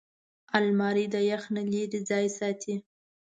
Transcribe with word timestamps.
الماري 0.57 1.05
د 1.13 1.15
یخ 1.31 1.43
نه 1.55 1.61
لېرې 1.71 1.99
ځای 2.09 2.25
ساتي 2.37 2.75